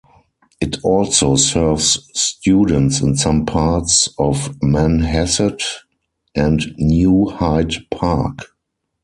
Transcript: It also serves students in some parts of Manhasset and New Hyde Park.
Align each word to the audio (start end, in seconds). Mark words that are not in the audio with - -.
It 0.59 0.77
also 0.83 1.35
serves 1.35 2.09
students 2.19 3.01
in 3.01 3.15
some 3.17 3.45
parts 3.45 4.07
of 4.17 4.49
Manhasset 4.59 5.61
and 6.33 6.73
New 6.79 7.27
Hyde 7.29 7.75
Park. 7.91 8.39